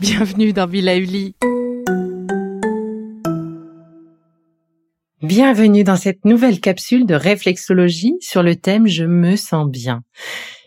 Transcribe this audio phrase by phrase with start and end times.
[0.00, 1.34] Bienvenue dans Villa Uli.
[5.22, 10.02] Bienvenue dans cette nouvelle capsule de réflexologie sur le thème Je me sens bien.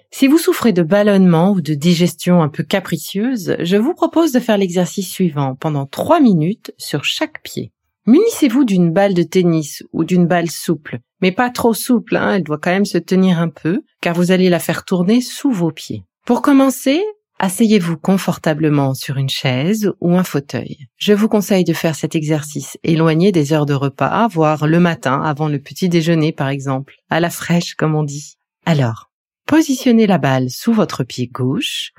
[0.09, 4.39] Si vous souffrez de ballonnement ou de digestion un peu capricieuse, je vous propose de
[4.39, 7.71] faire l'exercice suivant pendant trois minutes sur chaque pied.
[8.05, 12.43] Munissez-vous d'une balle de tennis ou d'une balle souple, mais pas trop souple, hein, elle
[12.43, 15.71] doit quand même se tenir un peu, car vous allez la faire tourner sous vos
[15.71, 16.03] pieds.
[16.25, 17.01] Pour commencer,
[17.39, 20.87] Asseyez-vous confortablement sur une chaise ou un fauteuil.
[20.95, 25.21] Je vous conseille de faire cet exercice éloigné des heures de repas, voire le matin
[25.21, 28.37] avant le petit déjeuner par exemple, à la fraîche comme on dit.
[28.65, 29.11] Alors,
[29.45, 31.91] positionnez la balle sous votre pied gauche,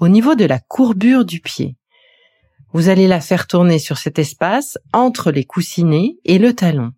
[0.00, 1.76] au niveau de la courbure du pied.
[2.72, 6.92] Vous allez la faire tourner sur cet espace entre les coussinets et le talon.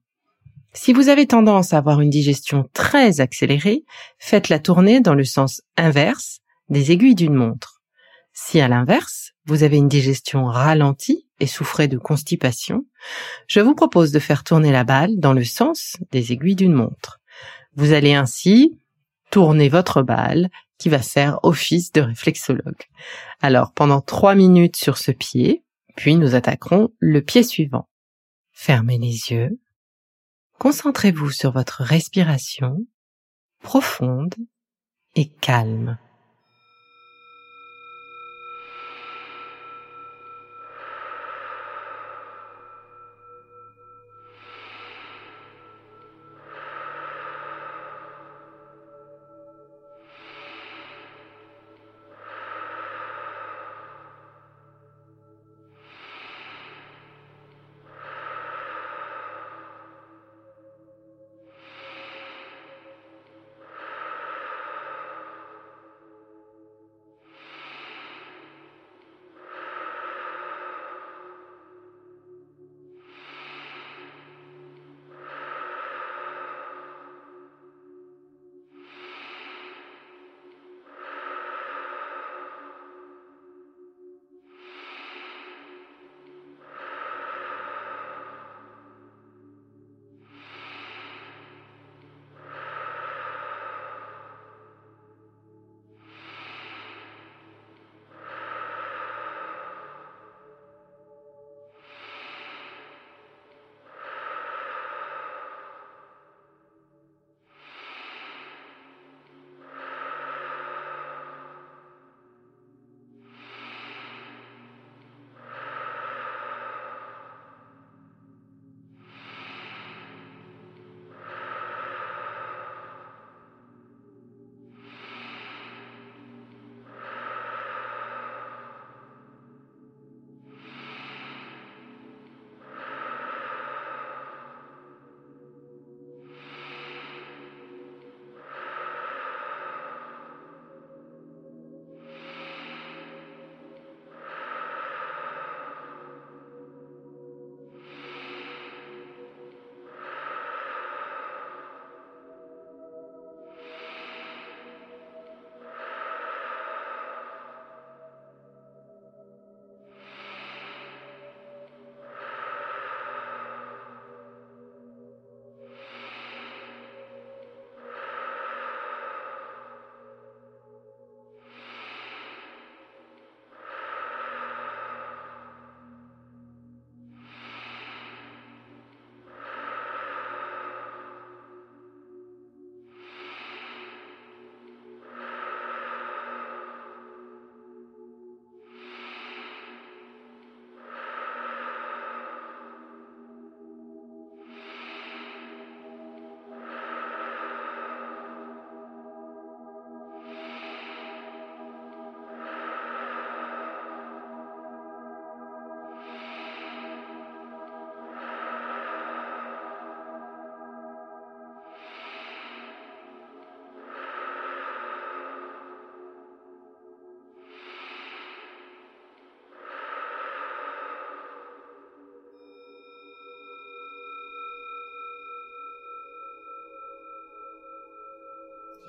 [0.74, 3.84] Si vous avez tendance à avoir une digestion très accélérée,
[4.18, 7.80] faites-la tourner dans le sens inverse des aiguilles d'une montre.
[8.34, 12.84] Si à l'inverse, vous avez une digestion ralentie et souffrez de constipation,
[13.48, 17.20] je vous propose de faire tourner la balle dans le sens des aiguilles d'une montre.
[17.76, 18.78] Vous allez ainsi
[19.30, 20.50] tourner votre balle
[20.82, 22.88] qui va faire office de réflexologue.
[23.40, 25.62] Alors pendant trois minutes sur ce pied,
[25.94, 27.88] puis nous attaquerons le pied suivant.
[28.50, 29.60] Fermez les yeux.
[30.58, 32.84] Concentrez-vous sur votre respiration
[33.62, 34.34] profonde
[35.14, 35.98] et calme.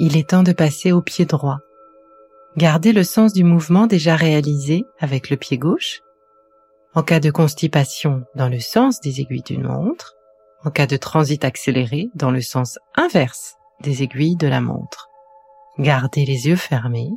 [0.05, 1.59] Il est temps de passer au pied droit.
[2.57, 6.01] Gardez le sens du mouvement déjà réalisé avec le pied gauche.
[6.94, 10.15] En cas de constipation, dans le sens des aiguilles d'une montre.
[10.65, 15.07] En cas de transit accéléré, dans le sens inverse des aiguilles de la montre.
[15.79, 17.11] Gardez les yeux fermés.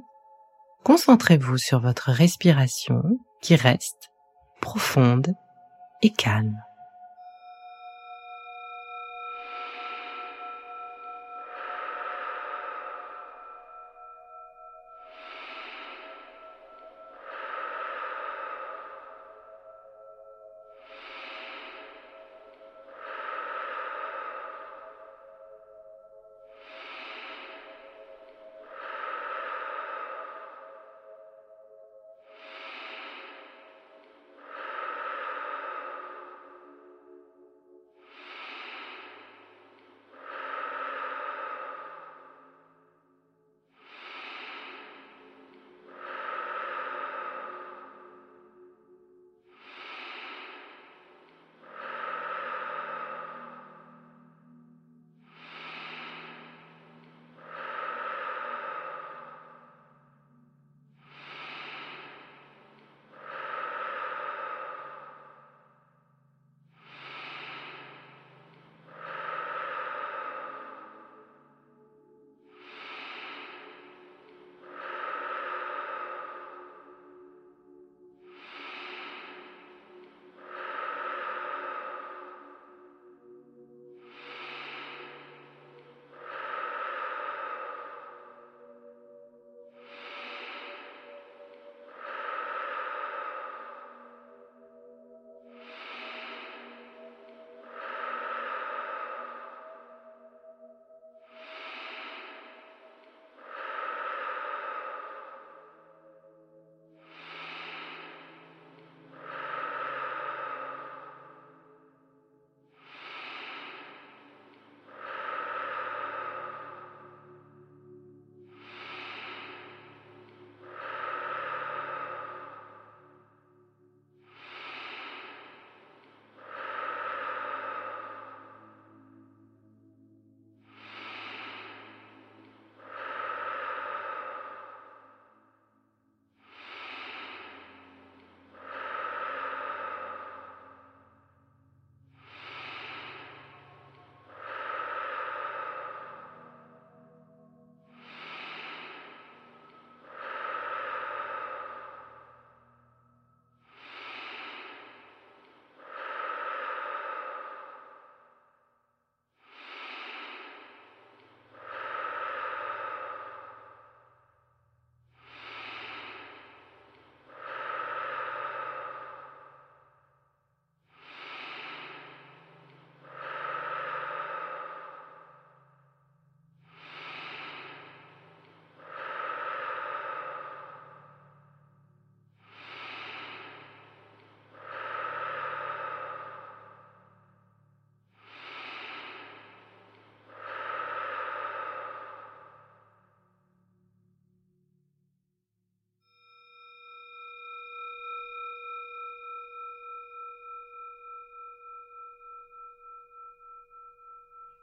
[0.84, 3.02] Concentrez-vous sur votre respiration
[3.42, 4.10] qui reste
[4.60, 5.34] profonde
[6.02, 6.62] et calme.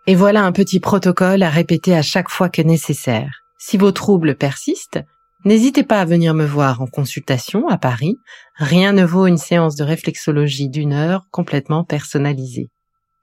[0.05, 3.43] Et voilà un petit protocole à répéter à chaque fois que nécessaire.
[3.57, 4.99] Si vos troubles persistent,
[5.45, 8.17] n'hésitez pas à venir me voir en consultation à Paris.
[8.55, 12.67] Rien ne vaut une séance de réflexologie d'une heure complètement personnalisée.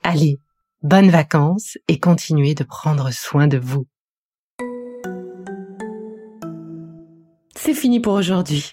[0.02, 0.38] Allez,
[0.82, 3.86] bonnes vacances et continuez de prendre soin de vous.
[7.54, 8.72] C'est fini pour aujourd'hui.